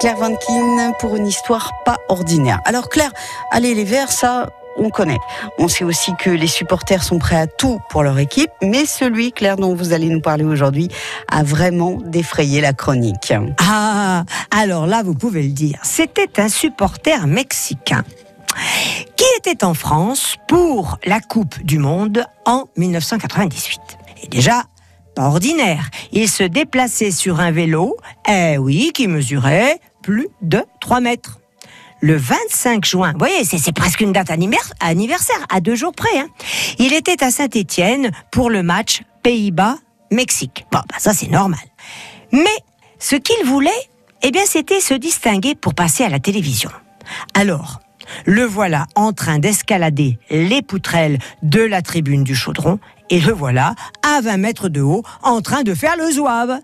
Claire 0.00 0.16
Vankin 0.16 0.92
pour 0.98 1.14
une 1.14 1.26
histoire 1.26 1.72
pas 1.84 1.98
ordinaire. 2.08 2.60
Alors 2.64 2.88
Claire, 2.88 3.12
allez 3.50 3.74
les 3.74 3.84
Verts, 3.84 4.10
ça 4.10 4.48
on 4.78 4.88
connaît. 4.88 5.18
On 5.58 5.68
sait 5.68 5.84
aussi 5.84 6.12
que 6.16 6.30
les 6.30 6.46
supporters 6.46 7.02
sont 7.02 7.18
prêts 7.18 7.36
à 7.36 7.46
tout 7.46 7.80
pour 7.90 8.02
leur 8.02 8.18
équipe, 8.18 8.50
mais 8.62 8.86
celui, 8.86 9.30
Claire, 9.30 9.56
dont 9.56 9.74
vous 9.74 9.92
allez 9.92 10.08
nous 10.08 10.22
parler 10.22 10.44
aujourd'hui, 10.44 10.88
a 11.30 11.42
vraiment 11.42 11.98
défrayé 12.02 12.62
la 12.62 12.72
chronique. 12.72 13.34
Ah, 13.58 14.24
alors 14.50 14.86
là, 14.86 15.02
vous 15.02 15.14
pouvez 15.14 15.42
le 15.42 15.50
dire. 15.50 15.78
C'était 15.82 16.40
un 16.40 16.48
supporter 16.48 17.26
mexicain 17.26 18.02
qui 19.16 19.26
était 19.36 19.64
en 19.64 19.74
France 19.74 20.36
pour 20.48 20.98
la 21.04 21.20
Coupe 21.20 21.62
du 21.62 21.78
Monde 21.78 22.24
en 22.46 22.64
1998. 22.78 23.80
Et 24.22 24.28
déjà, 24.28 24.64
pas 25.14 25.24
ordinaire. 25.24 25.90
Il 26.12 26.28
se 26.28 26.44
déplaçait 26.44 27.10
sur 27.10 27.40
un 27.40 27.50
vélo, 27.50 27.98
eh 28.26 28.56
oui, 28.56 28.92
qui 28.94 29.06
mesurait 29.08 29.78
plus 30.10 30.28
de 30.42 30.64
3 30.80 30.98
mètres. 30.98 31.38
Le 32.00 32.16
25 32.16 32.84
juin, 32.84 33.12
vous 33.12 33.20
voyez, 33.20 33.44
c'est 33.44 33.72
presque 33.72 34.00
une 34.00 34.10
date 34.10 34.28
anniversaire, 34.80 35.46
à 35.48 35.60
deux 35.60 35.76
jours 35.76 35.92
près. 35.92 36.18
Hein. 36.18 36.26
Il 36.80 36.92
était 36.92 37.22
à 37.22 37.30
Saint-Étienne 37.30 38.10
pour 38.32 38.50
le 38.50 38.64
match 38.64 39.02
Pays-Bas-Mexique. 39.22 40.66
Bon, 40.72 40.80
bah 40.88 40.96
ça 40.98 41.12
c'est 41.12 41.28
normal. 41.28 41.60
Mais 42.32 42.56
ce 42.98 43.14
qu'il 43.14 43.46
voulait, 43.46 43.70
eh 44.22 44.32
bien, 44.32 44.42
c'était 44.46 44.80
se 44.80 44.94
distinguer 44.94 45.54
pour 45.54 45.74
passer 45.74 46.02
à 46.02 46.08
la 46.08 46.18
télévision. 46.18 46.70
Alors, 47.34 47.78
le 48.26 48.42
voilà 48.42 48.86
en 48.96 49.12
train 49.12 49.38
d'escalader 49.38 50.18
les 50.28 50.62
poutrelles 50.62 51.20
de 51.44 51.60
la 51.60 51.82
tribune 51.82 52.24
du 52.24 52.34
chaudron 52.34 52.80
et 53.10 53.20
le 53.20 53.32
voilà 53.32 53.76
à 54.02 54.20
20 54.22 54.38
mètres 54.38 54.68
de 54.68 54.80
haut 54.80 55.04
en 55.22 55.40
train 55.40 55.62
de 55.62 55.72
faire 55.72 55.96
le 55.96 56.10
zouave. 56.10 56.58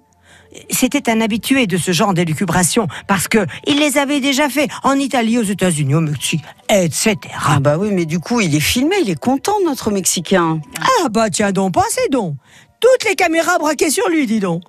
C'était 0.70 1.10
un 1.10 1.20
habitué 1.20 1.66
de 1.66 1.76
ce 1.76 1.92
genre 1.92 2.14
d'élucubration 2.14 2.88
parce 3.06 3.28
que 3.28 3.46
il 3.66 3.78
les 3.78 3.98
avait 3.98 4.20
déjà 4.20 4.48
fait 4.48 4.68
en 4.82 4.94
Italie, 4.94 5.38
aux 5.38 5.42
États-Unis, 5.42 5.94
au 5.94 6.00
Mexique, 6.00 6.42
etc. 6.68 7.16
Ah 7.46 7.60
bah 7.60 7.76
oui, 7.78 7.90
mais 7.92 8.06
du 8.06 8.18
coup, 8.18 8.40
il 8.40 8.54
est 8.54 8.60
filmé, 8.60 8.96
il 9.02 9.10
est 9.10 9.18
content, 9.18 9.54
notre 9.64 9.90
Mexicain. 9.90 10.60
Ah 10.80 11.08
bah 11.08 11.30
tiens 11.30 11.52
donc, 11.52 11.74
passez 11.74 12.08
donc. 12.10 12.34
Toutes 12.80 13.08
les 13.08 13.16
caméras 13.16 13.58
braquées 13.58 13.90
sur 13.90 14.08
lui, 14.08 14.26
dis 14.26 14.40
donc. 14.40 14.62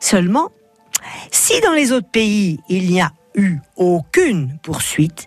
Seulement, 0.00 0.48
si 1.30 1.60
dans 1.60 1.72
les 1.72 1.92
autres 1.92 2.10
pays, 2.10 2.58
il 2.68 2.90
n'y 2.90 3.00
a 3.00 3.12
eu 3.34 3.58
aucune 3.76 4.58
poursuite, 4.62 5.26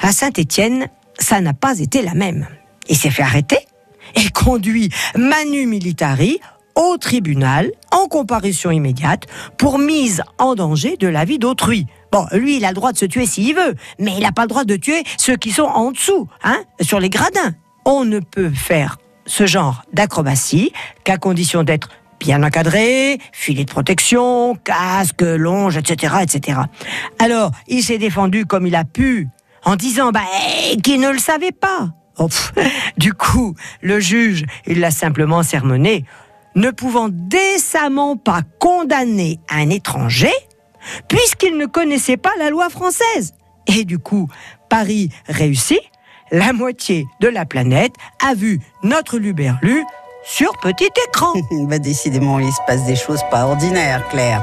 à 0.00 0.12
Saint-Étienne, 0.12 0.88
ça 1.18 1.40
n'a 1.40 1.54
pas 1.54 1.78
été 1.78 2.02
la 2.02 2.14
même. 2.14 2.46
Il 2.88 2.96
s'est 2.96 3.10
fait 3.10 3.22
arrêter 3.22 3.58
et 4.16 4.30
conduit 4.30 4.90
Manu 5.16 5.66
Militari 5.66 6.40
au 6.74 6.96
tribunal 6.98 7.70
en 7.92 8.06
comparution 8.06 8.70
immédiate 8.70 9.26
pour 9.58 9.78
mise 9.78 10.22
en 10.38 10.54
danger 10.54 10.96
de 10.96 11.08
la 11.08 11.24
vie 11.24 11.38
d'autrui. 11.38 11.86
Bon, 12.12 12.26
lui, 12.32 12.56
il 12.56 12.64
a 12.64 12.68
le 12.68 12.74
droit 12.74 12.92
de 12.92 12.98
se 12.98 13.06
tuer 13.06 13.26
s'il 13.26 13.54
veut, 13.54 13.74
mais 13.98 14.12
il 14.16 14.20
n'a 14.20 14.32
pas 14.32 14.42
le 14.42 14.48
droit 14.48 14.64
de 14.64 14.76
tuer 14.76 15.02
ceux 15.16 15.36
qui 15.36 15.50
sont 15.50 15.62
en 15.62 15.90
dessous, 15.90 16.28
hein, 16.42 16.62
sur 16.80 17.00
les 17.00 17.10
gradins. 17.10 17.54
On 17.84 18.04
ne 18.04 18.20
peut 18.20 18.50
faire 18.50 18.98
ce 19.26 19.46
genre 19.46 19.82
d'acrobatie 19.92 20.72
qu'à 21.04 21.16
condition 21.16 21.62
d'être 21.62 21.88
bien 22.20 22.42
encadré, 22.42 23.18
filet 23.32 23.64
de 23.64 23.70
protection, 23.70 24.54
casque, 24.56 25.22
longe, 25.22 25.76
etc., 25.76 26.14
etc. 26.22 26.60
Alors, 27.18 27.50
il 27.68 27.82
s'est 27.82 27.98
défendu 27.98 28.46
comme 28.46 28.66
il 28.66 28.74
a 28.74 28.84
pu, 28.84 29.28
en 29.64 29.76
disant 29.76 30.10
bah, 30.10 30.22
qu'il 30.82 31.00
ne 31.00 31.10
le 31.10 31.18
savait 31.18 31.52
pas. 31.52 31.90
Oh, 32.18 32.28
du 32.96 33.12
coup, 33.12 33.54
le 33.82 33.98
juge, 33.98 34.44
il 34.66 34.80
l'a 34.80 34.90
simplement 34.90 35.42
sermonné 35.42 36.04
ne 36.54 36.70
pouvant 36.70 37.08
décemment 37.10 38.16
pas 38.16 38.42
condamner 38.58 39.40
un 39.50 39.70
étranger, 39.70 40.32
puisqu'il 41.08 41.56
ne 41.56 41.66
connaissait 41.66 42.16
pas 42.16 42.32
la 42.38 42.50
loi 42.50 42.70
française. 42.70 43.34
Et 43.66 43.84
du 43.84 43.98
coup, 43.98 44.28
Paris 44.68 45.10
réussit, 45.26 45.80
la 46.30 46.52
moitié 46.52 47.06
de 47.20 47.28
la 47.28 47.44
planète 47.44 47.94
a 48.24 48.34
vu 48.34 48.60
notre 48.82 49.18
Luberlu 49.18 49.84
sur 50.24 50.52
petit 50.58 50.90
écran. 51.08 51.32
bah 51.68 51.78
décidément, 51.78 52.38
il 52.38 52.50
se 52.50 52.60
passe 52.66 52.84
des 52.86 52.96
choses 52.96 53.20
pas 53.30 53.46
ordinaires, 53.46 54.08
Claire. 54.08 54.42